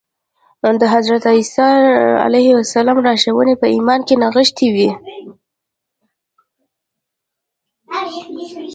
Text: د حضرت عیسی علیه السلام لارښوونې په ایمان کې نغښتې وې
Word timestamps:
د 0.81 0.83
حضرت 0.93 1.23
عیسی 1.35 1.69
علیه 2.25 2.51
السلام 2.63 2.97
لارښوونې 3.05 3.55
په 3.61 3.67
ایمان 3.73 4.01
کې 4.07 4.15
نغښتې 4.21 4.67
وې 4.75 4.89